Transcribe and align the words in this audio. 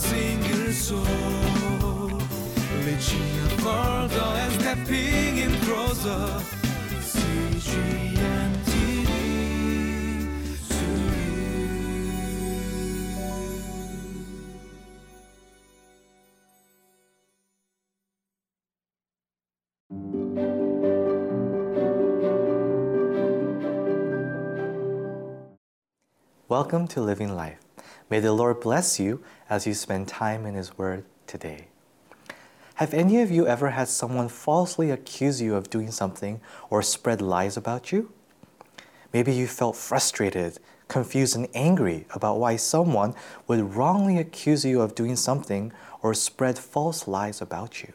single 0.00 0.72
soul, 0.72 1.04
reaching 2.84 3.40
stepping 4.60 5.38
in 5.38 5.52
closer. 5.66 6.42
Welcome 26.48 26.88
to 26.88 27.00
Living 27.00 27.36
Life. 27.36 27.69
May 28.08 28.20
the 28.20 28.32
Lord 28.32 28.60
bless 28.60 28.98
you 28.98 29.22
as 29.48 29.66
you 29.66 29.74
spend 29.74 30.08
time 30.08 30.46
in 30.46 30.54
His 30.54 30.76
Word 30.76 31.04
today. 31.26 31.68
Have 32.76 32.94
any 32.94 33.20
of 33.20 33.30
you 33.30 33.46
ever 33.46 33.70
had 33.70 33.88
someone 33.88 34.28
falsely 34.28 34.90
accuse 34.90 35.42
you 35.42 35.54
of 35.54 35.68
doing 35.68 35.90
something 35.90 36.40
or 36.70 36.82
spread 36.82 37.20
lies 37.20 37.56
about 37.56 37.92
you? 37.92 38.10
Maybe 39.12 39.32
you 39.32 39.46
felt 39.46 39.76
frustrated, 39.76 40.58
confused, 40.88 41.36
and 41.36 41.48
angry 41.52 42.06
about 42.14 42.38
why 42.38 42.56
someone 42.56 43.14
would 43.46 43.74
wrongly 43.74 44.18
accuse 44.18 44.64
you 44.64 44.80
of 44.80 44.94
doing 44.94 45.16
something 45.16 45.72
or 46.02 46.14
spread 46.14 46.58
false 46.58 47.06
lies 47.06 47.40
about 47.40 47.82
you. 47.82 47.92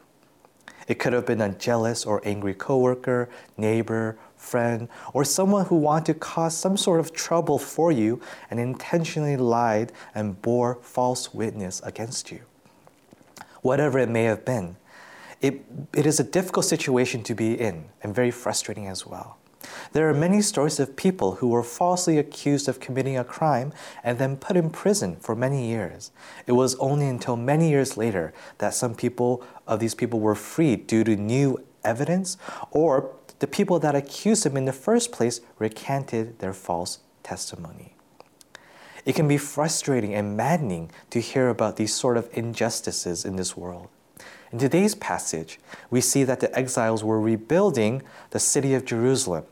It 0.88 1.00
could 1.00 1.14
have 1.14 1.26
been 1.26 1.42
a 1.42 1.50
jealous 1.50 2.06
or 2.06 2.22
angry 2.24 2.54
coworker, 2.54 3.30
neighbor, 3.58 4.18
friend, 4.38 4.88
or 5.14 5.24
someone 5.24 5.66
who 5.66 5.76
wanted 5.76 6.14
to 6.14 6.20
cause 6.20 6.56
some 6.56 6.78
sort 6.78 7.00
of 7.00 7.14
trouble 7.14 7.58
for 7.58 7.92
you 7.92 8.22
and 8.52 8.60
intentionally 8.60 9.38
lied 9.38 9.92
and 10.14 10.40
bore 10.42 10.76
false 10.82 11.34
witness 11.34 11.82
against 11.84 12.32
you. 12.32 12.42
Whatever 13.62 13.98
it 13.98 14.10
may 14.10 14.26
have 14.26 14.46
been, 14.46 14.76
it, 15.42 15.66
it 15.94 16.06
is 16.06 16.20
a 16.20 16.24
difficult 16.24 16.66
situation 16.66 17.24
to 17.24 17.34
be 17.34 17.60
in 17.60 17.86
and 18.04 18.14
very 18.14 18.32
frustrating 18.32 18.88
as 18.88 19.06
well. 19.06 19.38
There 19.94 20.10
are 20.10 20.14
many 20.14 20.42
stories 20.42 20.80
of 20.80 20.96
people 20.96 21.36
who 21.36 21.48
were 21.48 21.64
falsely 21.64 22.18
accused 22.18 22.68
of 22.68 22.80
committing 22.80 23.18
a 23.18 23.24
crime 23.24 23.74
and 24.04 24.18
then 24.18 24.38
put 24.38 24.58
in 24.58 24.70
prison 24.70 25.18
for 25.18 25.36
many 25.36 25.68
years. 25.68 26.12
It 26.48 26.54
was 26.54 26.76
only 26.76 27.08
until 27.08 27.36
many 27.36 27.70
years 27.70 27.98
later 27.98 28.34
that 28.58 28.74
some 28.74 28.96
people 28.96 29.44
of 29.68 29.80
these 29.80 29.96
people 29.96 30.20
were 30.20 30.36
freed 30.36 30.88
due 30.88 31.04
to 31.04 31.16
new 31.16 31.64
evidence 31.84 32.38
or 32.72 33.12
the 33.40 33.48
people 33.48 33.80
that 33.80 33.96
accused 33.96 34.44
them 34.44 34.58
in 34.58 34.66
the 34.66 34.74
first 34.74 35.12
place 35.12 35.42
recanted 35.60 36.40
their 36.40 36.54
false 36.54 37.00
testimony. 37.24 37.94
It 39.06 39.14
can 39.14 39.28
be 39.28 39.38
frustrating 39.38 40.16
and 40.16 40.36
maddening 40.36 40.90
to 41.12 41.20
hear 41.22 41.50
about 41.50 41.78
these 41.78 41.94
sort 41.94 42.18
of 42.18 42.28
injustices 42.34 43.24
in 43.24 43.36
this 43.36 43.56
world. 43.56 43.90
In 44.52 44.58
today's 44.58 44.96
passage, 44.96 45.60
we 45.90 46.02
see 46.02 46.24
that 46.24 46.40
the 46.40 46.56
exiles 46.58 47.04
were 47.04 47.20
rebuilding 47.20 48.02
the 48.32 48.40
city 48.40 48.74
of 48.74 48.86
Jerusalem, 48.86 49.46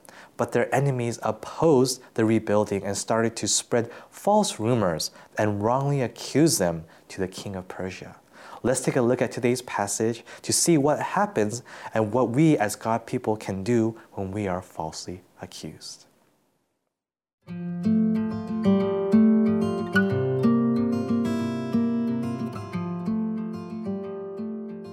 but 0.43 0.51
their 0.51 0.75
enemies 0.75 1.19
opposed 1.23 2.01
the 2.15 2.25
rebuilding 2.25 2.83
and 2.83 2.97
started 2.97 3.33
to 3.33 3.47
spread 3.47 3.89
false 4.09 4.59
rumors 4.59 5.09
and 5.37 5.63
wrongly 5.63 6.01
accuse 6.01 6.57
them 6.57 6.83
to 7.07 7.21
the 7.21 7.29
king 7.29 7.55
of 7.55 7.65
Persia. 7.69 8.17
Let's 8.61 8.81
take 8.81 8.97
a 8.97 9.01
look 9.01 9.21
at 9.21 9.31
today's 9.31 9.61
passage 9.61 10.25
to 10.41 10.51
see 10.51 10.77
what 10.77 10.99
happens 10.99 11.63
and 11.93 12.11
what 12.11 12.31
we 12.31 12.57
as 12.57 12.75
God 12.75 13.05
people 13.05 13.37
can 13.37 13.63
do 13.63 13.97
when 14.15 14.31
we 14.31 14.45
are 14.45 14.61
falsely 14.61 15.21
accused. 15.41 16.07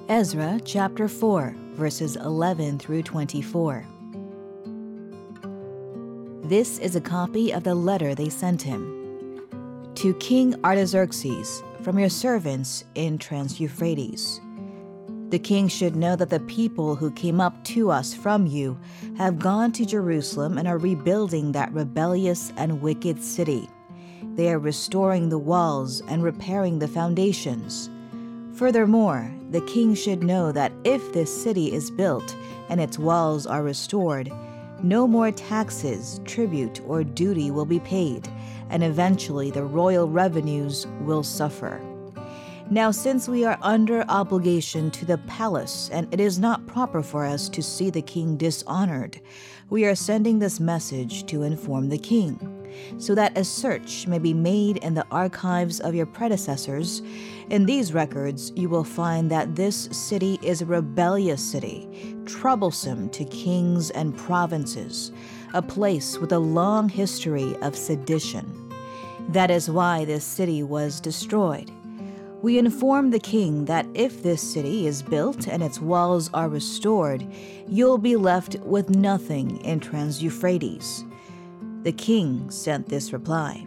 Ezra 0.08 0.60
chapter 0.64 1.08
4, 1.08 1.56
verses 1.74 2.14
11 2.14 2.78
through 2.78 3.02
24. 3.02 3.84
This 6.50 6.80
is 6.80 6.96
a 6.96 7.00
copy 7.00 7.52
of 7.52 7.62
the 7.62 7.76
letter 7.76 8.12
they 8.12 8.28
sent 8.28 8.60
him. 8.60 9.46
To 9.94 10.12
King 10.14 10.56
Artaxerxes, 10.64 11.62
from 11.82 11.96
your 11.96 12.08
servants 12.08 12.82
in 12.96 13.18
Trans 13.18 13.60
Euphrates. 13.60 14.40
The 15.28 15.38
king 15.38 15.68
should 15.68 15.94
know 15.94 16.16
that 16.16 16.28
the 16.28 16.40
people 16.40 16.96
who 16.96 17.12
came 17.12 17.40
up 17.40 17.62
to 17.66 17.92
us 17.92 18.12
from 18.12 18.48
you 18.48 18.76
have 19.16 19.38
gone 19.38 19.70
to 19.70 19.86
Jerusalem 19.86 20.58
and 20.58 20.66
are 20.66 20.78
rebuilding 20.78 21.52
that 21.52 21.72
rebellious 21.72 22.52
and 22.56 22.82
wicked 22.82 23.22
city. 23.22 23.70
They 24.34 24.50
are 24.52 24.58
restoring 24.58 25.28
the 25.28 25.38
walls 25.38 26.02
and 26.08 26.20
repairing 26.20 26.80
the 26.80 26.88
foundations. 26.88 27.88
Furthermore, 28.54 29.32
the 29.52 29.60
king 29.66 29.94
should 29.94 30.24
know 30.24 30.50
that 30.50 30.72
if 30.82 31.12
this 31.12 31.30
city 31.44 31.72
is 31.72 31.92
built 31.92 32.34
and 32.68 32.80
its 32.80 32.98
walls 32.98 33.46
are 33.46 33.62
restored, 33.62 34.32
no 34.82 35.06
more 35.06 35.30
taxes, 35.30 36.20
tribute, 36.24 36.80
or 36.86 37.04
duty 37.04 37.50
will 37.50 37.64
be 37.64 37.80
paid, 37.80 38.28
and 38.70 38.82
eventually 38.82 39.50
the 39.50 39.64
royal 39.64 40.08
revenues 40.08 40.86
will 41.00 41.22
suffer. 41.22 41.80
Now, 42.70 42.92
since 42.92 43.28
we 43.28 43.44
are 43.44 43.58
under 43.62 44.04
obligation 44.08 44.92
to 44.92 45.04
the 45.04 45.18
palace, 45.18 45.90
and 45.92 46.12
it 46.14 46.20
is 46.20 46.38
not 46.38 46.66
proper 46.66 47.02
for 47.02 47.24
us 47.24 47.48
to 47.48 47.62
see 47.62 47.90
the 47.90 48.00
king 48.00 48.36
dishonored, 48.36 49.20
we 49.70 49.84
are 49.86 49.96
sending 49.96 50.38
this 50.38 50.60
message 50.60 51.26
to 51.26 51.42
inform 51.42 51.88
the 51.88 51.98
king, 51.98 52.38
so 52.98 53.14
that 53.14 53.36
a 53.36 53.44
search 53.44 54.06
may 54.06 54.18
be 54.18 54.34
made 54.34 54.78
in 54.78 54.94
the 54.94 55.06
archives 55.10 55.80
of 55.80 55.94
your 55.94 56.06
predecessors. 56.06 57.02
In 57.50 57.66
these 57.66 57.92
records, 57.92 58.52
you 58.54 58.68
will 58.68 58.84
find 58.84 59.30
that 59.30 59.56
this 59.56 59.88
city 59.92 60.38
is 60.42 60.62
a 60.62 60.66
rebellious 60.66 61.42
city, 61.42 62.16
troublesome 62.26 63.08
to 63.10 63.24
kings 63.24 63.90
and 63.90 64.16
provinces, 64.16 65.12
a 65.54 65.62
place 65.62 66.18
with 66.18 66.32
a 66.32 66.38
long 66.38 66.88
history 66.88 67.56
of 67.62 67.76
sedition. 67.76 68.70
That 69.28 69.50
is 69.50 69.70
why 69.70 70.04
this 70.04 70.24
city 70.24 70.62
was 70.62 71.00
destroyed. 71.00 71.70
We 72.42 72.58
inform 72.58 73.10
the 73.10 73.20
king 73.20 73.66
that 73.66 73.86
if 73.92 74.22
this 74.22 74.40
city 74.40 74.86
is 74.86 75.02
built 75.02 75.46
and 75.46 75.62
its 75.62 75.78
walls 75.78 76.30
are 76.32 76.48
restored, 76.48 77.26
you'll 77.68 77.98
be 77.98 78.16
left 78.16 78.56
with 78.60 78.88
nothing 78.88 79.62
in 79.62 79.78
Trans 79.78 80.22
Euphrates. 80.22 81.04
The 81.82 81.92
king 81.92 82.50
sent 82.50 82.90
this 82.90 83.10
reply 83.10 83.66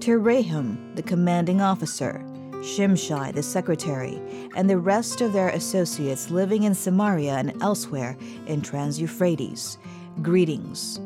To 0.00 0.18
Rahum, 0.18 0.92
the 0.94 1.02
commanding 1.02 1.60
officer, 1.60 2.24
Shimshai, 2.62 3.34
the 3.34 3.42
secretary, 3.42 4.20
and 4.54 4.70
the 4.70 4.78
rest 4.78 5.20
of 5.20 5.32
their 5.32 5.48
associates 5.48 6.30
living 6.30 6.62
in 6.62 6.76
Samaria 6.76 7.34
and 7.34 7.60
elsewhere 7.60 8.16
in 8.46 8.62
Trans 8.62 9.00
Euphrates, 9.00 9.78
greetings. 10.22 11.00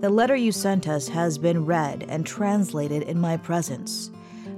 The 0.00 0.10
letter 0.10 0.34
you 0.34 0.50
sent 0.50 0.88
us 0.88 1.06
has 1.06 1.38
been 1.38 1.64
read 1.64 2.06
and 2.08 2.26
translated 2.26 3.04
in 3.04 3.20
my 3.20 3.36
presence. 3.36 4.10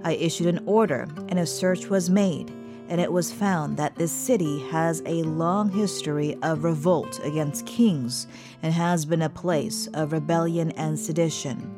I 0.05 0.15
issued 0.15 0.47
an 0.47 0.65
order, 0.65 1.07
and 1.29 1.39
a 1.39 1.45
search 1.45 1.91
was 1.91 2.09
made, 2.09 2.51
and 2.89 3.01
it 3.01 3.13
was 3.13 3.33
found 3.33 3.77
that 3.77 3.97
this 3.97 4.13
city 4.13 4.61
has 4.69 5.03
a 5.07 5.23
long 5.23 5.71
history 5.71 6.37
of 6.43 6.65
revolt 6.65 7.21
against 7.25 7.67
kings 7.67 8.27
and 8.63 8.73
has 8.73 9.05
been 9.05 9.23
a 9.23 9.29
place 9.29 9.87
of 9.95 10.13
rebellion 10.13 10.71
and 10.73 10.99
sedition. 10.99 11.71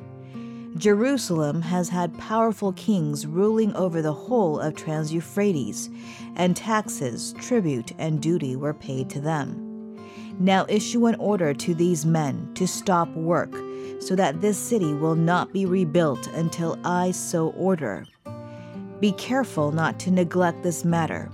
Jerusalem 0.76 1.62
has 1.62 1.88
had 1.88 2.18
powerful 2.18 2.72
kings 2.74 3.26
ruling 3.26 3.74
over 3.74 4.02
the 4.02 4.12
whole 4.12 4.60
of 4.60 4.74
Trans 4.74 5.10
Euphrates, 5.12 5.88
and 6.34 6.54
taxes, 6.54 7.34
tribute, 7.38 7.92
and 7.98 8.20
duty 8.20 8.56
were 8.56 8.74
paid 8.74 9.08
to 9.10 9.20
them. 9.20 9.96
Now 10.38 10.66
issue 10.68 11.06
an 11.06 11.14
order 11.14 11.54
to 11.54 11.74
these 11.74 12.04
men 12.04 12.50
to 12.54 12.66
stop 12.68 13.08
work, 13.14 13.54
so 14.00 14.14
that 14.16 14.42
this 14.42 14.58
city 14.58 14.92
will 14.92 15.14
not 15.14 15.50
be 15.50 15.64
rebuilt 15.64 16.26
until 16.28 16.78
I 16.84 17.12
so 17.12 17.48
order. 17.52 18.04
Be 19.00 19.12
careful 19.12 19.72
not 19.72 19.98
to 20.00 20.10
neglect 20.10 20.62
this 20.62 20.84
matter. 20.84 21.26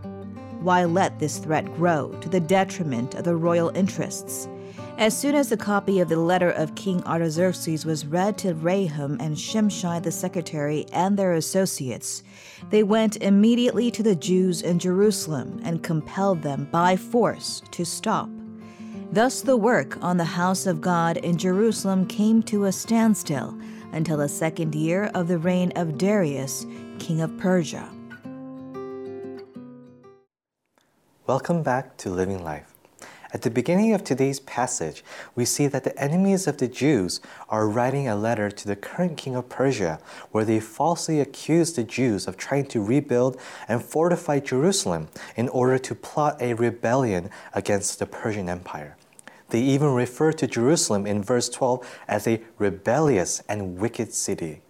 Why 0.61 0.85
let 0.85 1.19
this 1.19 1.39
threat 1.39 1.65
grow 1.77 2.13
to 2.21 2.29
the 2.29 2.41
detriment 2.41 3.15
of 3.15 3.25
the 3.25 3.37
royal 3.37 3.71
interests? 3.77 4.49
As 4.99 5.17
soon 5.17 5.35
as 5.35 5.49
the 5.49 5.57
copy 5.57 6.01
of 6.01 6.09
the 6.09 6.17
letter 6.17 6.51
of 6.51 6.75
King 6.75 7.03
Artaxerxes 7.05 7.87
was 7.87 8.07
read 8.07 8.37
to 8.39 8.55
Rahum 8.55 9.17
and 9.21 9.37
Shimshai 9.37 10.03
the 10.03 10.13
secretary 10.13 10.87
and 10.93 11.17
their 11.17 11.35
associates, 11.35 12.23
they 12.71 12.83
went 12.83 13.17
immediately 13.17 13.91
to 13.93 14.03
the 14.03 14.17
Jews 14.17 14.63
in 14.63 14.79
Jerusalem 14.79 15.61
and 15.65 15.83
compelled 15.83 16.43
them 16.43 16.69
by 16.71 16.97
force 16.97 17.63
to 17.71 17.85
stop. 17.85 18.29
Thus 19.13 19.41
the 19.41 19.57
work 19.57 19.99
on 20.03 20.17
the 20.17 20.25
house 20.25 20.67
of 20.67 20.81
God 20.81 21.17
in 21.19 21.37
Jerusalem 21.37 22.07
came 22.07 22.43
to 22.45 22.65
a 22.65 22.73
standstill 22.73 23.59
until 23.93 24.17
the 24.17 24.29
second 24.29 24.75
year 24.75 25.11
of 25.15 25.29
the 25.29 25.39
reign 25.39 25.73
of 25.77 25.99
Darius, 25.99 26.67
king 27.03 27.21
of 27.21 27.37
Persia. 27.37 27.89
Welcome 31.27 31.65
back 31.65 31.97
to 31.97 32.11
Living 32.11 32.45
Life. 32.45 32.75
At 33.33 33.43
the 33.43 33.51
beginning 33.51 33.93
of 33.93 34.05
today's 34.05 34.39
passage, 34.39 35.03
we 35.35 35.45
see 35.45 35.67
that 35.67 35.83
the 35.83 35.99
enemies 36.01 36.47
of 36.47 36.59
the 36.59 36.69
Jews 36.69 37.21
are 37.49 37.69
writing 37.69 38.07
a 38.07 38.15
letter 38.15 38.53
to 38.53 38.69
the 38.69 38.77
current 38.77 39.17
king 39.17 39.35
of 39.35 39.49
Persia, 39.49 39.99
where 40.31 40.45
they 40.45 40.61
falsely 40.61 41.19
accuse 41.19 41.73
the 41.73 41.83
Jews 41.83 42.29
of 42.29 42.37
trying 42.37 42.67
to 42.67 42.81
rebuild 42.81 43.37
and 43.67 43.83
fortify 43.83 44.39
Jerusalem 44.39 45.09
in 45.35 45.49
order 45.49 45.79
to 45.79 45.97
plot 45.97 46.41
a 46.41 46.55
rebellion 46.55 47.31
against 47.53 47.99
the 47.99 48.07
Persian 48.07 48.49
Empire. 48.49 48.97
They 49.49 49.61
even 49.61 49.93
refer 49.93 50.33
to 50.35 50.47
Jerusalem 50.47 51.09
in 51.09 51.21
verse 51.21 51.49
12 51.49 51.85
as 52.07 52.29
a 52.29 52.43
rebellious 52.59 53.43
and 53.49 53.79
wicked 53.79 54.15
city. 54.15 54.63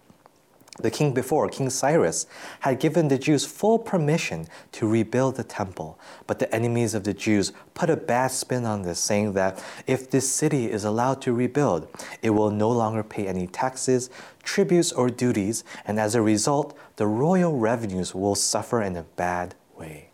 The 0.79 0.89
king 0.89 1.13
before, 1.13 1.49
King 1.49 1.69
Cyrus, 1.69 2.25
had 2.61 2.79
given 2.79 3.07
the 3.07 3.19
Jews 3.19 3.45
full 3.45 3.77
permission 3.77 4.47
to 4.71 4.87
rebuild 4.87 5.35
the 5.35 5.43
temple, 5.43 5.99
but 6.25 6.39
the 6.39 6.53
enemies 6.53 6.95
of 6.95 7.03
the 7.03 7.13
Jews 7.13 7.53
put 7.75 7.91
a 7.91 7.95
bad 7.95 8.31
spin 8.31 8.65
on 8.65 8.81
this, 8.81 8.99
saying 8.99 9.33
that 9.33 9.63
if 9.85 10.09
this 10.09 10.31
city 10.31 10.71
is 10.71 10.83
allowed 10.83 11.21
to 11.21 11.33
rebuild, 11.33 11.87
it 12.23 12.31
will 12.31 12.49
no 12.49 12.71
longer 12.71 13.03
pay 13.03 13.27
any 13.27 13.45
taxes, 13.45 14.09
tributes, 14.41 14.91
or 14.91 15.11
duties, 15.11 15.63
and 15.85 15.99
as 15.99 16.15
a 16.15 16.23
result, 16.23 16.75
the 16.95 17.05
royal 17.05 17.55
revenues 17.55 18.15
will 18.15 18.35
suffer 18.35 18.81
in 18.81 18.95
a 18.95 19.03
bad 19.03 19.53
way. 19.77 20.09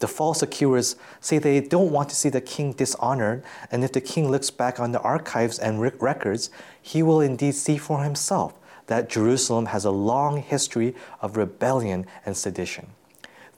The 0.00 0.08
false 0.08 0.42
accusers 0.42 0.96
say 1.20 1.38
they 1.38 1.60
don't 1.60 1.90
want 1.90 2.10
to 2.10 2.16
see 2.16 2.28
the 2.28 2.42
king 2.42 2.72
dishonored, 2.72 3.42
and 3.70 3.82
if 3.82 3.92
the 3.92 4.00
king 4.02 4.30
looks 4.30 4.50
back 4.50 4.78
on 4.78 4.92
the 4.92 5.00
archives 5.00 5.58
and 5.58 5.80
records, 5.80 6.50
he 6.82 7.02
will 7.02 7.22
indeed 7.22 7.54
see 7.54 7.78
for 7.78 8.04
himself 8.04 8.59
that 8.90 9.08
Jerusalem 9.08 9.66
has 9.66 9.84
a 9.84 9.92
long 9.92 10.38
history 10.42 10.96
of 11.22 11.36
rebellion 11.36 12.06
and 12.26 12.36
sedition. 12.36 12.88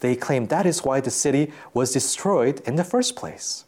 They 0.00 0.14
claim 0.14 0.48
that 0.48 0.66
is 0.66 0.84
why 0.84 1.00
the 1.00 1.10
city 1.10 1.50
was 1.72 1.90
destroyed 1.90 2.60
in 2.66 2.76
the 2.76 2.84
first 2.84 3.16
place. 3.16 3.64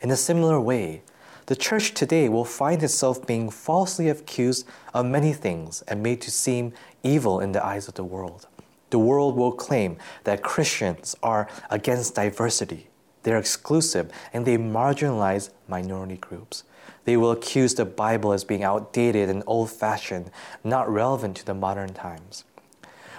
In 0.00 0.10
a 0.10 0.16
similar 0.16 0.58
way, 0.58 1.02
the 1.44 1.56
church 1.56 1.92
today 1.92 2.30
will 2.30 2.46
find 2.46 2.82
itself 2.82 3.26
being 3.26 3.50
falsely 3.50 4.08
accused 4.08 4.66
of 4.94 5.04
many 5.04 5.34
things 5.34 5.82
and 5.88 6.02
made 6.02 6.22
to 6.22 6.30
seem 6.30 6.72
evil 7.02 7.38
in 7.38 7.52
the 7.52 7.62
eyes 7.62 7.86
of 7.86 7.92
the 7.92 8.04
world. 8.04 8.46
The 8.88 8.98
world 8.98 9.36
will 9.36 9.52
claim 9.52 9.98
that 10.24 10.42
Christians 10.42 11.14
are 11.22 11.48
against 11.68 12.14
diversity, 12.14 12.88
they're 13.24 13.36
exclusive, 13.36 14.10
and 14.32 14.46
they 14.46 14.56
marginalize 14.56 15.50
minority 15.68 16.16
groups. 16.16 16.64
They 17.06 17.16
will 17.16 17.30
accuse 17.30 17.74
the 17.74 17.84
Bible 17.84 18.32
as 18.32 18.42
being 18.44 18.64
outdated 18.64 19.30
and 19.30 19.44
old 19.46 19.70
fashioned, 19.70 20.30
not 20.64 20.92
relevant 20.92 21.36
to 21.36 21.46
the 21.46 21.54
modern 21.54 21.94
times. 21.94 22.44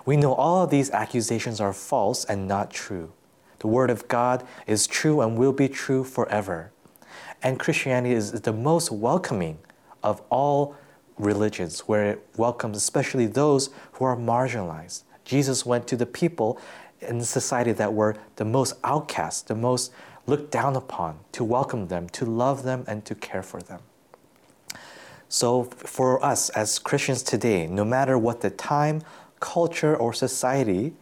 We 0.06 0.18
know 0.18 0.34
all 0.34 0.64
of 0.64 0.70
these 0.70 0.92
accusations 0.92 1.62
are 1.62 1.72
false 1.72 2.26
and 2.26 2.48
not 2.48 2.70
true. 2.70 3.14
The 3.60 3.68
Word 3.68 3.90
of 3.90 4.08
God 4.10 4.46
is 4.68 4.88
true 4.88 5.22
and 5.22 5.38
will 5.38 5.54
be 5.54 5.70
true 5.70 6.04
forever. 6.04 6.72
And 7.42 7.60
Christianity 7.60 8.14
is 8.14 8.34
the 8.34 8.52
most 8.52 8.92
welcoming 8.92 9.58
of 10.04 10.22
all 10.30 10.76
religions, 11.18 11.82
where 11.82 12.12
it 12.12 12.28
welcomes 12.36 12.76
especially 12.76 13.26
those 13.26 13.70
who 13.94 14.06
are 14.06 14.18
marginalized. 14.18 15.04
Jesus 15.24 15.66
went 15.66 15.88
to 15.88 15.96
the 15.96 16.06
people 16.06 16.60
in 17.00 17.22
society 17.22 17.72
that 17.72 17.94
were 17.94 18.18
the 18.36 18.46
most 18.46 18.74
outcast, 18.84 19.48
the 19.48 19.56
most 19.56 19.94
looked 20.28 20.52
down 20.52 20.76
upon, 20.76 21.20
to 21.32 21.44
welcome 21.44 21.88
them, 21.88 22.10
to 22.10 22.26
love 22.26 22.64
them, 22.64 22.84
and 22.88 23.04
to 23.06 23.16
care 23.16 23.42
for 23.42 23.62
them. 23.62 23.80
So, 25.30 25.64
for 25.64 26.24
us 26.24 26.50
as 26.50 26.80
Christians 26.80 27.24
today, 27.24 27.68
no 27.68 27.84
matter 27.84 28.18
what 28.18 28.42
the 28.42 28.50
time, 28.50 29.02
culture, 29.40 29.96
or 29.96 30.14
society, 30.14 30.94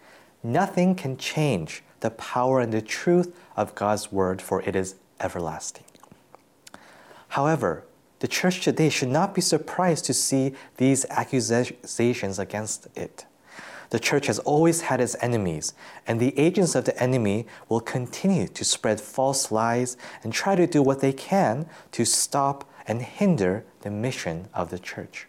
nothing 0.44 0.95
can 0.95 1.18
change 1.18 1.83
the 2.00 2.12
power 2.12 2.60
and 2.60 2.72
the 2.72 2.81
truth 2.81 3.36
of 3.56 3.75
God's 3.75 4.12
Word, 4.12 4.42
for 4.42 4.62
it 4.62 4.75
is 4.75 4.95
everlasting. 5.19 5.86
However, 7.30 7.83
the 8.19 8.27
church 8.27 8.62
today 8.62 8.89
should 8.89 9.10
not 9.10 9.36
be 9.36 9.42
surprised 9.42 10.06
to 10.06 10.13
see 10.13 10.54
these 10.77 11.06
accusations 11.10 12.39
against 12.39 12.88
it. 12.95 13.25
The 13.90 14.00
church 14.00 14.28
has 14.28 14.40
always 14.40 14.82
had 14.82 15.00
its 15.00 15.16
enemies, 15.22 15.74
and 16.08 16.20
the 16.20 16.38
agents 16.38 16.76
of 16.76 16.86
the 16.86 17.02
enemy 17.02 17.46
will 17.70 17.80
continue 17.80 18.48
to 18.48 18.66
spread 18.66 19.00
false 19.00 19.52
lies 19.52 19.98
and 20.24 20.34
try 20.34 20.56
to 20.56 20.68
do 20.68 20.82
what 20.82 21.02
they 21.02 21.14
can 21.14 21.68
to 21.92 22.06
stop 22.06 22.70
and 22.88 23.02
hinder 23.02 23.66
the 23.82 23.92
mission 23.92 24.48
of 24.54 24.70
the 24.70 24.80
church. 24.80 25.28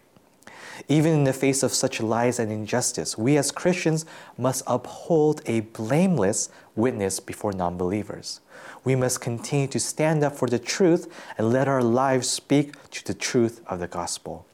Even 0.87 1.13
in 1.13 1.23
the 1.23 1.33
face 1.33 1.63
of 1.63 1.73
such 1.73 2.01
lies 2.01 2.39
and 2.39 2.51
injustice, 2.51 3.17
we 3.17 3.37
as 3.37 3.51
Christians 3.51 4.05
must 4.37 4.63
uphold 4.67 5.41
a 5.45 5.61
blameless 5.61 6.49
witness 6.75 7.19
before 7.19 7.51
non 7.51 7.77
believers. 7.77 8.41
We 8.83 8.95
must 8.95 9.21
continue 9.21 9.67
to 9.67 9.79
stand 9.79 10.23
up 10.23 10.35
for 10.35 10.47
the 10.47 10.59
truth 10.59 11.11
and 11.37 11.51
let 11.51 11.67
our 11.67 11.83
lives 11.83 12.29
speak 12.29 12.89
to 12.91 13.03
the 13.03 13.13
truth 13.13 13.61
of 13.67 13.79
the 13.79 13.87
gospel 13.87 14.46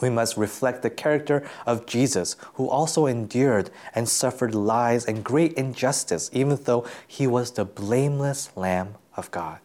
we 0.00 0.10
must 0.10 0.36
reflect 0.36 0.82
the 0.82 0.90
character 0.90 1.48
of 1.66 1.86
Jesus, 1.86 2.36
who 2.54 2.68
also 2.68 3.06
endured 3.06 3.70
and 3.94 4.08
suffered 4.08 4.54
lies 4.54 5.04
and 5.04 5.24
great 5.24 5.52
injustice, 5.54 6.30
even 6.32 6.58
though 6.64 6.86
he 7.06 7.26
was 7.26 7.52
the 7.52 7.64
blameless 7.64 8.50
Lamb 8.56 8.94
of 9.16 9.30
God. 9.30 9.60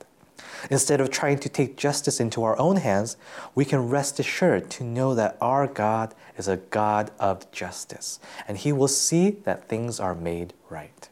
Instead 0.69 1.01
of 1.01 1.09
trying 1.09 1.39
to 1.39 1.49
take 1.49 1.77
justice 1.77 2.19
into 2.19 2.43
our 2.43 2.57
own 2.57 2.77
hands, 2.77 3.17
we 3.53 3.65
can 3.65 3.89
rest 3.89 4.19
assured 4.19 4.69
to 4.71 4.83
know 4.83 5.13
that 5.13 5.37
our 5.41 5.67
God 5.67 6.13
is 6.37 6.47
a 6.47 6.57
God 6.57 7.11
of 7.19 7.49
justice, 7.51 8.19
and 8.47 8.57
he 8.57 8.71
will 8.71 8.87
see 8.87 9.31
that 9.43 9.67
things 9.67 9.99
are 9.99 10.15
made 10.15 10.53
right. 10.69 11.09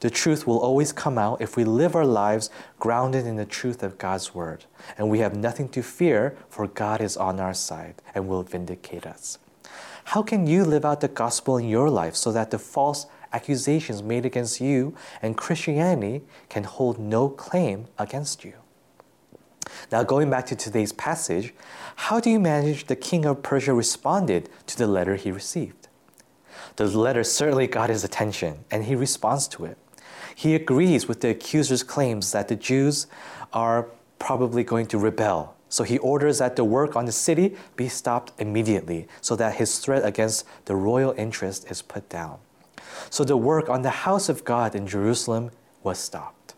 The 0.00 0.10
truth 0.10 0.46
will 0.46 0.58
always 0.58 0.92
come 0.92 1.18
out 1.18 1.42
if 1.42 1.56
we 1.56 1.64
live 1.64 1.94
our 1.94 2.06
lives 2.06 2.50
grounded 2.78 3.26
in 3.26 3.36
the 3.36 3.44
truth 3.44 3.82
of 3.82 3.98
God's 3.98 4.34
word. 4.34 4.64
And 4.96 5.10
we 5.10 5.18
have 5.18 5.36
nothing 5.36 5.68
to 5.70 5.82
fear, 5.82 6.36
for 6.48 6.66
God 6.66 7.00
is 7.00 7.16
on 7.16 7.38
our 7.38 7.54
side 7.54 7.96
and 8.14 8.26
will 8.26 8.42
vindicate 8.42 9.06
us. 9.06 9.38
How 10.04 10.22
can 10.22 10.46
you 10.46 10.64
live 10.64 10.84
out 10.84 11.00
the 11.00 11.08
gospel 11.08 11.58
in 11.58 11.68
your 11.68 11.90
life 11.90 12.16
so 12.16 12.32
that 12.32 12.50
the 12.50 12.58
false 12.58 13.06
accusations 13.32 14.02
made 14.02 14.24
against 14.24 14.60
you 14.60 14.94
and 15.22 15.36
Christianity 15.36 16.22
can 16.48 16.64
hold 16.64 16.98
no 16.98 17.28
claim 17.28 17.86
against 17.98 18.42
you? 18.44 18.54
Now, 19.92 20.02
going 20.02 20.30
back 20.30 20.46
to 20.46 20.56
today's 20.56 20.92
passage, 20.92 21.54
how 21.94 22.20
do 22.20 22.30
you 22.30 22.40
manage 22.40 22.86
the 22.86 22.96
king 22.96 23.24
of 23.24 23.42
Persia 23.42 23.74
responded 23.74 24.48
to 24.66 24.78
the 24.78 24.86
letter 24.86 25.16
he 25.16 25.30
received? 25.30 25.88
The 26.76 26.86
letter 26.86 27.22
certainly 27.22 27.66
got 27.66 27.90
his 27.90 28.04
attention, 28.04 28.64
and 28.70 28.84
he 28.84 28.94
responds 28.94 29.46
to 29.48 29.64
it. 29.64 29.78
He 30.40 30.54
agrees 30.54 31.06
with 31.06 31.20
the 31.20 31.28
accuser's 31.28 31.82
claims 31.82 32.32
that 32.32 32.48
the 32.48 32.56
Jews 32.56 33.06
are 33.52 33.88
probably 34.18 34.64
going 34.64 34.86
to 34.86 34.96
rebel. 34.96 35.54
So 35.68 35.84
he 35.84 35.98
orders 35.98 36.38
that 36.38 36.56
the 36.56 36.64
work 36.64 36.96
on 36.96 37.04
the 37.04 37.12
city 37.12 37.56
be 37.76 37.90
stopped 37.90 38.32
immediately 38.40 39.06
so 39.20 39.36
that 39.36 39.56
his 39.56 39.80
threat 39.80 40.02
against 40.02 40.46
the 40.64 40.74
royal 40.74 41.12
interest 41.18 41.70
is 41.70 41.82
put 41.82 42.08
down. 42.08 42.38
So 43.10 43.22
the 43.22 43.36
work 43.36 43.68
on 43.68 43.82
the 43.82 43.90
house 43.90 44.30
of 44.30 44.46
God 44.46 44.74
in 44.74 44.86
Jerusalem 44.86 45.50
was 45.82 45.98
stopped. 45.98 46.54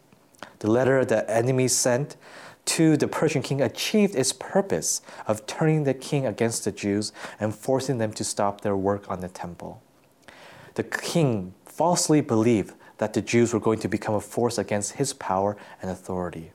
The 0.61 0.71
letter 0.71 1.05
the 1.05 1.29
enemy 1.29 1.67
sent 1.67 2.15
to 2.67 2.97
the 2.97 3.09
Persian 3.09 3.43
king 3.43 3.61
achieved 3.61 4.15
its 4.15 4.33
purpose 4.33 5.03
of 5.27 5.45
turning 5.49 5.83
the 5.83 5.95
king 5.95 6.25
against 6.25 6.65
the 6.65 6.71
Jews 6.71 7.13
and 7.41 7.53
forcing 7.53 7.99
them 7.99 8.13
to 8.13 8.23
stop 8.23 8.61
their 8.61 8.77
work 8.77 9.11
on 9.11 9.19
the 9.19 9.29
temple. 9.29 9.83
The 10.75 10.85
king 10.85 11.55
falsely 11.65 12.21
believed 12.21 12.75
that 12.99 13.15
the 13.15 13.23
Jews 13.23 13.53
were 13.53 13.61
going 13.61 13.79
to 13.81 13.89
become 13.89 14.15
a 14.15 14.21
force 14.21 14.59
against 14.59 14.93
his 14.93 15.13
power 15.13 15.57
and 15.81 15.91
authority. 15.91 16.53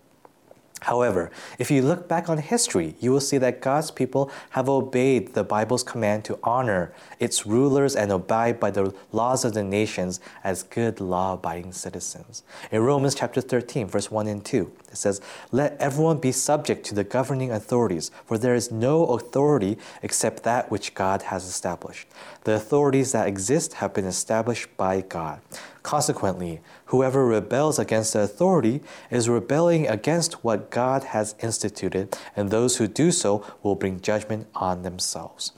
However, 0.82 1.32
if 1.58 1.72
you 1.72 1.82
look 1.82 2.08
back 2.08 2.29
on 2.29 2.38
history, 2.38 2.96
you 3.00 3.12
will 3.12 3.20
see 3.20 3.39
that 3.39 3.62
God's 3.62 3.89
people 3.89 4.29
have 4.51 4.70
obeyed 4.70 5.34
the 5.34 5.44
Bible's 5.44 5.82
command 5.82 6.24
to 6.25 6.38
honor 6.44 6.94
its 7.20 7.48
rulers 7.48 7.96
and 7.96 8.12
abide 8.12 8.60
by 8.60 8.70
the 8.70 8.94
laws 9.12 9.44
of 9.44 9.56
the 9.56 9.63
nations 9.63 10.20
as 10.44 10.62
good 10.62 11.01
law 11.01 11.34
abiding 11.34 11.74
citizens. 11.74 12.44
In 12.72 12.84
Romans 12.84 13.15
chapter 13.15 13.41
13, 13.41 13.88
verse 13.88 14.12
1 14.12 14.27
and 14.27 14.46
2, 14.46 14.72
it 14.91 14.98
says, 14.98 15.20
Let 15.51 15.75
everyone 15.82 16.20
be 16.20 16.32
subject 16.32 16.86
to 16.86 16.96
the 16.96 17.03
governing 17.03 17.51
authorities, 17.51 18.12
for 18.25 18.38
there 18.38 18.56
is 18.56 18.72
no 18.72 19.06
authority 19.08 19.79
except 20.03 20.44
that 20.44 20.70
which 20.70 20.94
God 20.94 21.24
has 21.24 21.46
established. 21.46 22.08
The 22.44 22.53
authorities 22.53 23.13
that 23.13 23.27
exist 23.27 23.74
have 23.74 23.96
been 23.96 24.06
established 24.06 24.77
by 24.77 25.01
God. 25.01 25.41
Consequently, 25.88 26.60
whoever 26.88 27.25
rebels 27.25 27.79
against 27.79 28.12
the 28.12 28.20
authority 28.20 28.82
is 29.10 29.29
rebelling 29.29 29.88
against 29.88 30.44
what 30.44 30.70
God 30.70 31.06
has 31.15 31.34
instituted, 31.41 32.17
and 32.36 32.51
those 32.51 32.75
who 32.75 32.89
do 32.89 33.10
so 33.10 33.41
will 33.63 33.75
bring 33.75 34.01
judgment 34.01 34.48
on 34.53 34.82
themselves. 34.82 35.53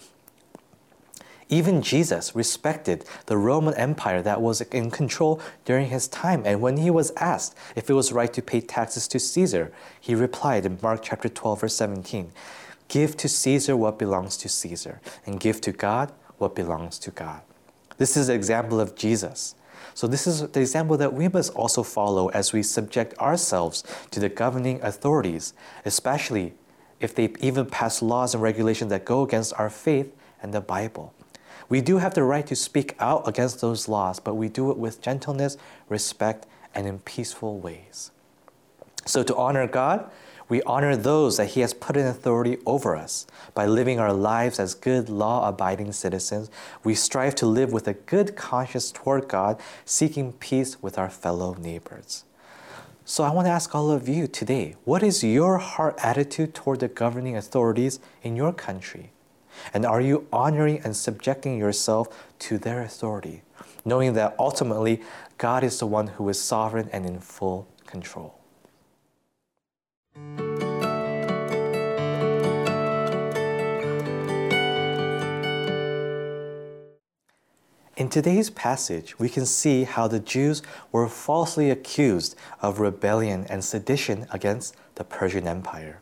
Even 1.49 1.81
Jesus 1.81 2.35
respected 2.35 3.05
the 3.25 3.39
Roman 3.39 3.73
Empire 3.73 4.21
that 4.21 4.39
was 4.39 4.61
in 4.61 4.91
control 4.91 5.41
during 5.65 5.87
his 5.87 6.07
time, 6.07 6.43
and 6.45 6.61
when 6.61 6.77
he 6.77 6.91
was 6.91 7.11
asked 7.17 7.57
if 7.75 7.89
it 7.89 7.95
was 7.95 8.11
right 8.11 8.31
to 8.31 8.43
pay 8.43 8.61
taxes 8.61 9.07
to 9.07 9.19
Caesar, 9.19 9.71
he 9.99 10.13
replied 10.13 10.63
in 10.63 10.77
Mark 10.79 10.99
chapter 11.01 11.27
12 11.27 11.61
verse 11.61 11.75
17, 11.75 12.31
"Give 12.87 13.17
to 13.17 13.27
Caesar 13.27 13.75
what 13.75 13.97
belongs 13.97 14.37
to 14.37 14.47
Caesar, 14.47 15.01
and 15.25 15.39
give 15.39 15.59
to 15.61 15.71
God 15.71 16.11
what 16.37 16.53
belongs 16.53 16.99
to 16.99 17.09
God." 17.09 17.41
This 17.97 18.15
is 18.15 18.29
an 18.29 18.35
example 18.35 18.79
of 18.79 18.93
Jesus. 18.93 19.55
So, 19.93 20.07
this 20.07 20.27
is 20.27 20.47
the 20.49 20.61
example 20.61 20.97
that 20.97 21.13
we 21.13 21.27
must 21.27 21.53
also 21.53 21.83
follow 21.83 22.29
as 22.29 22.53
we 22.53 22.63
subject 22.63 23.17
ourselves 23.19 23.83
to 24.11 24.19
the 24.19 24.29
governing 24.29 24.81
authorities, 24.81 25.53
especially 25.85 26.53
if 26.99 27.15
they 27.15 27.33
even 27.39 27.65
pass 27.65 28.01
laws 28.01 28.33
and 28.33 28.43
regulations 28.43 28.89
that 28.89 29.05
go 29.05 29.23
against 29.23 29.53
our 29.57 29.69
faith 29.69 30.15
and 30.41 30.53
the 30.53 30.61
Bible. 30.61 31.13
We 31.69 31.81
do 31.81 31.97
have 31.97 32.13
the 32.13 32.23
right 32.23 32.45
to 32.47 32.55
speak 32.55 32.95
out 32.99 33.27
against 33.27 33.61
those 33.61 33.87
laws, 33.87 34.19
but 34.19 34.35
we 34.35 34.49
do 34.49 34.71
it 34.71 34.77
with 34.77 35.01
gentleness, 35.01 35.57
respect, 35.87 36.47
and 36.73 36.87
in 36.87 36.99
peaceful 36.99 37.59
ways. 37.59 38.11
So, 39.05 39.23
to 39.23 39.35
honor 39.35 39.67
God, 39.67 40.09
we 40.49 40.63
honor 40.63 40.95
those 40.95 41.37
that 41.37 41.49
He 41.49 41.61
has 41.61 41.75
put 41.75 41.95
in 41.95 42.07
authority 42.07 42.57
over 42.65 42.95
us. 42.95 43.27
By 43.53 43.67
living 43.67 43.99
our 43.99 44.11
lives 44.11 44.59
as 44.59 44.73
good, 44.73 45.07
law 45.07 45.47
abiding 45.47 45.91
citizens, 45.93 46.49
we 46.83 46.95
strive 46.95 47.35
to 47.35 47.45
live 47.45 47.71
with 47.71 47.87
a 47.87 47.93
good 47.93 48.35
conscience 48.35 48.91
toward 48.91 49.27
God, 49.27 49.61
seeking 49.85 50.33
peace 50.33 50.81
with 50.81 50.97
our 50.97 51.09
fellow 51.09 51.53
neighbors. 51.53 52.25
So, 53.05 53.23
I 53.23 53.31
want 53.31 53.45
to 53.45 53.51
ask 53.51 53.73
all 53.73 53.91
of 53.91 54.09
you 54.09 54.27
today 54.27 54.75
what 54.85 55.03
is 55.03 55.23
your 55.23 55.59
heart 55.59 55.95
attitude 56.03 56.53
toward 56.53 56.79
the 56.79 56.87
governing 56.87 57.37
authorities 57.37 57.99
in 58.23 58.35
your 58.35 58.53
country? 58.53 59.11
And 59.73 59.85
are 59.85 60.01
you 60.01 60.27
honoring 60.31 60.81
and 60.83 60.95
subjecting 60.95 61.57
yourself 61.57 62.07
to 62.39 62.57
their 62.57 62.81
authority, 62.81 63.41
knowing 63.85 64.13
that 64.13 64.35
ultimately 64.39 65.01
God 65.37 65.63
is 65.63 65.79
the 65.79 65.87
one 65.87 66.07
who 66.07 66.29
is 66.29 66.41
sovereign 66.41 66.89
and 66.91 67.05
in 67.05 67.19
full 67.19 67.67
control? 67.85 68.38
In 77.99 78.07
today's 78.07 78.49
passage, 78.49 79.19
we 79.19 79.27
can 79.27 79.45
see 79.45 79.83
how 79.83 80.07
the 80.07 80.21
Jews 80.21 80.61
were 80.89 81.09
falsely 81.09 81.69
accused 81.69 82.33
of 82.61 82.79
rebellion 82.79 83.45
and 83.49 83.61
sedition 83.61 84.25
against 84.31 84.73
the 84.95 85.03
Persian 85.03 85.45
Empire. 85.45 85.99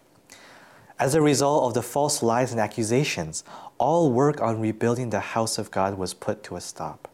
As 0.99 1.15
a 1.15 1.23
result 1.23 1.63
of 1.63 1.73
the 1.73 1.81
false 1.81 2.21
lies 2.21 2.51
and 2.51 2.61
accusations, 2.61 3.43
all 3.79 4.11
work 4.11 4.39
on 4.39 4.61
rebuilding 4.61 5.09
the 5.09 5.33
house 5.33 5.57
of 5.57 5.71
God 5.71 5.97
was 5.97 6.13
put 6.13 6.43
to 6.43 6.55
a 6.55 6.61
stop. 6.61 7.07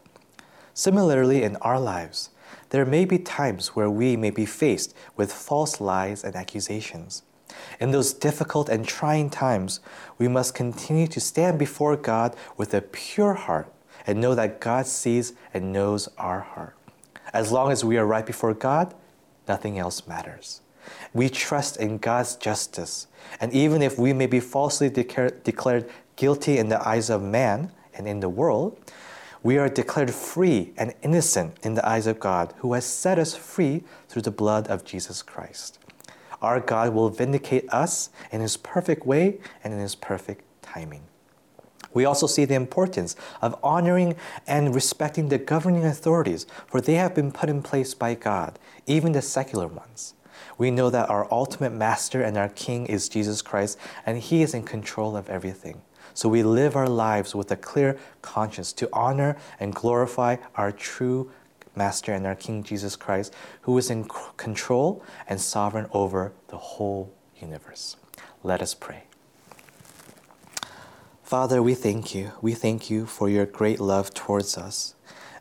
Similarly, 0.74 1.44
in 1.44 1.56
our 1.62 1.80
lives, 1.80 2.32
there 2.72 2.86
may 2.86 3.06
be 3.06 3.20
times 3.20 3.78
where 3.78 3.90
we 3.90 4.18
may 4.18 4.32
be 4.32 4.46
faced 4.46 4.94
with 5.16 5.32
false 5.32 5.80
lies 5.80 6.26
and 6.26 6.36
accusations. 6.36 7.24
In 7.80 7.92
those 7.92 8.14
difficult 8.14 8.68
and 8.68 8.86
trying 8.86 9.30
times, 9.30 9.80
we 10.18 10.28
must 10.28 10.54
continue 10.54 11.08
to 11.08 11.22
stand 11.22 11.58
before 11.58 11.96
God 11.96 12.36
with 12.58 12.74
a 12.74 12.82
pure 12.82 13.36
heart 13.36 13.72
and 14.06 14.20
know 14.20 14.36
that 14.36 14.60
God 14.60 14.86
sees 14.88 15.34
and 15.54 15.72
knows 15.72 16.10
our 16.18 16.42
heart. 16.42 16.76
As 17.32 17.52
long 17.52 17.72
as 17.72 17.84
we 17.84 17.98
are 17.98 18.06
right 18.06 18.26
before 18.26 18.54
God, 18.54 18.94
nothing 19.48 19.80
else 19.80 20.08
matters. 20.08 20.62
We 21.14 21.30
trust 21.30 21.78
in 21.78 21.98
God's 21.98 22.36
justice, 22.36 23.08
and 23.40 23.54
even 23.54 23.82
if 23.82 23.98
we 23.98 24.14
may 24.14 24.26
be 24.26 24.40
falsely 24.40 24.90
declared 24.90 25.90
guilty 26.16 26.58
in 26.58 26.70
the 26.70 26.86
eyes 26.88 27.10
of 27.10 27.22
man 27.22 27.72
and 27.94 28.08
in 28.08 28.20
the 28.20 28.30
world, 28.30 28.80
we 29.42 29.58
are 29.58 29.70
declared 29.70 30.14
free 30.14 30.74
and 30.78 30.94
innocent 31.02 31.58
in 31.64 31.74
the 31.74 31.88
eyes 31.88 32.08
of 32.08 32.20
God, 32.20 32.54
who 32.58 32.74
has 32.74 32.86
set 32.86 33.20
us 33.20 33.36
free 33.36 33.84
through 34.08 34.22
the 34.22 34.32
blood 34.32 34.68
of 34.68 34.86
Jesus 34.86 35.22
Christ. 35.22 35.80
Our 36.42 36.60
God 36.60 36.94
will 36.94 37.10
vindicate 37.10 37.72
us 37.72 38.10
in 38.32 38.42
His 38.42 38.58
perfect 38.58 39.06
way 39.06 39.40
and 39.64 39.74
in 39.74 39.80
His 39.80 39.96
perfect 39.96 40.44
timing. 40.62 41.04
We 41.94 42.06
also 42.06 42.28
see 42.28 42.46
the 42.46 42.56
importance 42.56 43.16
of 43.42 43.58
honoring 43.64 44.16
and 44.48 44.74
respecting 44.74 45.30
the 45.30 45.38
governing 45.38 45.86
authorities, 45.86 46.46
for 46.68 46.82
they 46.82 46.96
have 46.96 47.14
been 47.14 47.32
put 47.32 47.50
in 47.50 47.62
place 47.62 47.94
by 47.94 48.16
God, 48.16 48.58
even 48.86 49.12
the 49.12 49.22
secular 49.22 49.68
ones. 49.68 50.16
We 50.58 50.72
know 50.72 50.90
that 50.90 51.10
our 51.10 51.28
ultimate 51.32 51.74
master 51.74 52.22
and 52.22 52.38
our 52.38 52.50
king 52.50 52.86
is 52.86 53.10
Jesus 53.10 53.42
Christ, 53.42 53.78
and 54.06 54.18
he 54.20 54.42
is 54.42 54.54
in 54.54 54.64
control 54.64 55.16
of 55.16 55.30
everything. 55.30 55.82
So 56.14 56.30
we 56.30 56.44
live 56.44 56.76
our 56.76 56.90
lives 56.90 57.34
with 57.34 57.52
a 57.52 57.56
clear 57.56 57.98
conscience 58.22 58.72
to 58.74 58.90
honor 58.94 59.36
and 59.60 59.74
glorify 59.74 60.38
our 60.56 60.72
true 60.72 61.32
master 61.76 62.14
and 62.14 62.28
our 62.28 62.36
king 62.36 62.64
Jesus 62.64 62.96
Christ, 62.96 63.34
who 63.62 63.78
is 63.78 63.90
in 63.90 64.06
control 64.38 65.04
and 65.28 65.42
sovereign 65.42 65.88
over 65.92 66.34
the 66.50 66.58
whole 66.58 67.12
universe. 67.40 67.96
Let 68.44 68.62
us 68.62 68.76
pray. 68.76 69.04
Father, 71.34 71.64
we 71.64 71.74
thank 71.74 72.14
you. 72.14 72.32
We 72.44 72.54
thank 72.54 72.92
you 72.92 73.08
for 73.08 73.28
your 73.28 73.48
great 73.48 73.80
love 73.80 74.14
towards 74.14 74.56
us. 74.56 74.94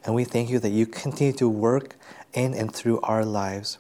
And 0.03 0.15
we 0.15 0.25
thank 0.25 0.49
you 0.49 0.59
that 0.59 0.71
you 0.71 0.87
continue 0.87 1.35
to 1.35 1.47
work 1.47 1.97
in 2.33 2.55
and 2.55 2.75
through 2.75 2.99
our 3.03 3.27
lives. 3.27 3.77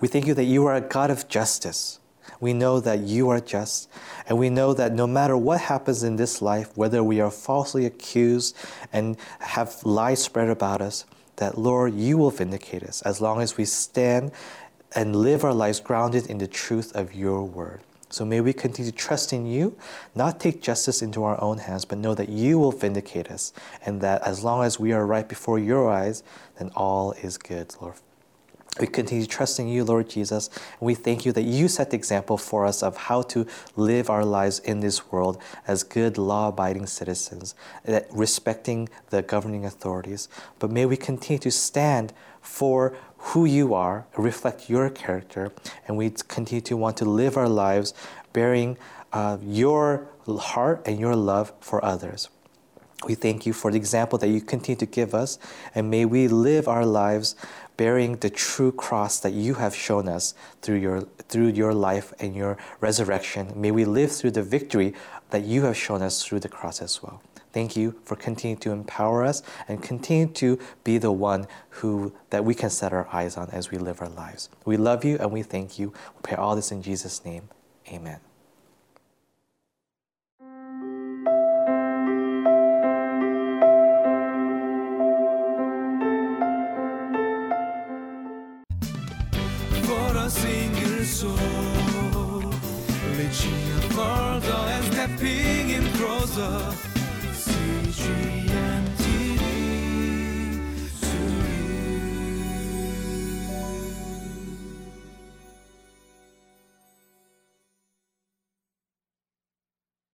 We 0.00 0.08
thank 0.08 0.26
you 0.26 0.32
that 0.32 0.44
you 0.44 0.64
are 0.64 0.74
a 0.74 0.80
God 0.80 1.10
of 1.10 1.28
justice. 1.28 2.00
We 2.40 2.54
know 2.54 2.80
that 2.80 3.00
you 3.00 3.28
are 3.28 3.38
just, 3.38 3.90
and 4.26 4.38
we 4.38 4.48
know 4.48 4.72
that 4.72 4.94
no 4.94 5.06
matter 5.06 5.36
what 5.36 5.60
happens 5.60 6.02
in 6.02 6.16
this 6.16 6.40
life, 6.40 6.74
whether 6.74 7.04
we 7.04 7.20
are 7.20 7.30
falsely 7.30 7.84
accused 7.84 8.56
and 8.90 9.18
have 9.40 9.84
lies 9.84 10.22
spread 10.22 10.48
about 10.48 10.80
us, 10.80 11.04
that 11.36 11.58
Lord, 11.58 11.92
you 11.92 12.16
will 12.16 12.30
vindicate 12.30 12.82
us 12.82 13.02
as 13.02 13.20
long 13.20 13.42
as 13.42 13.58
we 13.58 13.66
stand 13.66 14.32
and 14.94 15.14
live 15.14 15.44
our 15.44 15.52
lives 15.52 15.80
grounded 15.80 16.28
in 16.28 16.38
the 16.38 16.48
truth 16.48 16.96
of 16.96 17.14
your 17.14 17.44
word. 17.44 17.82
So 18.08 18.24
may 18.24 18.40
we 18.40 18.52
continue 18.52 18.90
to 18.90 18.96
trust 18.96 19.32
in 19.32 19.46
you, 19.46 19.76
not 20.14 20.38
take 20.38 20.62
justice 20.62 21.02
into 21.02 21.24
our 21.24 21.40
own 21.42 21.58
hands, 21.58 21.84
but 21.84 21.98
know 21.98 22.14
that 22.14 22.28
you 22.28 22.58
will 22.58 22.72
vindicate 22.72 23.30
us, 23.30 23.52
and 23.84 24.00
that 24.00 24.22
as 24.22 24.44
long 24.44 24.64
as 24.64 24.78
we 24.78 24.92
are 24.92 25.04
right 25.04 25.28
before 25.28 25.58
your 25.58 25.90
eyes, 25.90 26.22
then 26.58 26.70
all 26.76 27.12
is 27.12 27.36
good, 27.36 27.74
Lord. 27.80 27.96
We 28.78 28.86
continue 28.86 29.24
trusting 29.24 29.68
you, 29.68 29.84
Lord 29.84 30.10
Jesus, 30.10 30.50
and 30.78 30.86
we 30.86 30.94
thank 30.94 31.24
you 31.24 31.32
that 31.32 31.42
you 31.42 31.66
set 31.66 31.90
the 31.90 31.96
example 31.96 32.36
for 32.36 32.66
us 32.66 32.82
of 32.82 32.96
how 32.96 33.22
to 33.22 33.46
live 33.74 34.10
our 34.10 34.24
lives 34.24 34.58
in 34.58 34.80
this 34.80 35.10
world 35.10 35.40
as 35.66 35.82
good, 35.82 36.18
law 36.18 36.48
abiding 36.48 36.86
citizens, 36.86 37.54
respecting 38.10 38.90
the 39.08 39.22
governing 39.22 39.64
authorities. 39.64 40.28
But 40.58 40.70
may 40.70 40.84
we 40.84 40.98
continue 40.98 41.38
to 41.40 41.50
stand 41.50 42.12
for 42.46 42.96
who 43.18 43.44
you 43.44 43.74
are, 43.74 44.06
reflect 44.16 44.70
your 44.70 44.88
character, 44.88 45.52
and 45.86 45.96
we 45.96 46.10
continue 46.10 46.60
to 46.62 46.76
want 46.76 46.96
to 46.96 47.04
live 47.04 47.36
our 47.36 47.48
lives 47.48 47.92
bearing 48.32 48.78
uh, 49.12 49.36
your 49.42 50.08
heart 50.38 50.80
and 50.86 51.00
your 51.00 51.16
love 51.16 51.52
for 51.60 51.84
others. 51.84 52.28
We 53.04 53.14
thank 53.14 53.46
you 53.46 53.52
for 53.52 53.70
the 53.70 53.76
example 53.76 54.18
that 54.20 54.28
you 54.28 54.40
continue 54.40 54.78
to 54.78 54.86
give 54.86 55.12
us, 55.14 55.38
and 55.74 55.90
may 55.90 56.04
we 56.04 56.28
live 56.28 56.68
our 56.68 56.86
lives 56.86 57.34
bearing 57.76 58.16
the 58.16 58.30
true 58.30 58.72
cross 58.72 59.18
that 59.20 59.32
you 59.32 59.54
have 59.54 59.74
shown 59.74 60.08
us 60.08 60.34
through 60.62 60.76
your, 60.76 61.02
through 61.28 61.48
your 61.48 61.74
life 61.74 62.14
and 62.20 62.34
your 62.34 62.56
resurrection. 62.80 63.52
May 63.54 63.70
we 63.70 63.84
live 63.84 64.12
through 64.12 64.30
the 64.30 64.42
victory 64.42 64.94
that 65.30 65.42
you 65.44 65.64
have 65.64 65.76
shown 65.76 66.00
us 66.00 66.24
through 66.24 66.40
the 66.40 66.48
cross 66.48 66.80
as 66.80 67.02
well. 67.02 67.20
Thank 67.56 67.74
you 67.74 67.98
for 68.04 68.16
continuing 68.16 68.60
to 68.60 68.70
empower 68.70 69.24
us 69.24 69.42
and 69.66 69.82
continue 69.82 70.26
to 70.26 70.58
be 70.84 70.98
the 70.98 71.10
one 71.10 71.46
who 71.70 72.12
that 72.28 72.44
we 72.44 72.54
can 72.54 72.68
set 72.68 72.92
our 72.92 73.08
eyes 73.10 73.38
on 73.38 73.48
as 73.48 73.70
we 73.70 73.78
live 73.78 74.02
our 74.02 74.10
lives. 74.10 74.50
We 74.66 74.76
love 74.76 75.06
you 75.06 75.16
and 75.16 75.32
we 75.32 75.42
thank 75.42 75.78
you. 75.78 75.88
We 75.88 76.20
pray 76.22 76.36
all 76.36 76.54
this 76.54 76.70
in 76.70 76.82
Jesus' 76.82 77.24
name. 77.24 77.48
Amen. 77.90 78.20